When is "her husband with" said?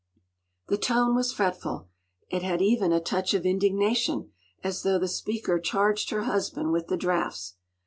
6.09-6.87